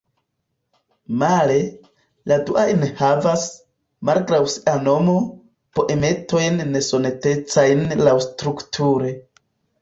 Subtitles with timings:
[1.23, 1.57] Male,
[2.31, 3.43] la dua enhavas,
[4.09, 5.19] malgraŭ sia nomo,
[5.81, 9.15] poemetojn nesonetecajn laŭstrukture.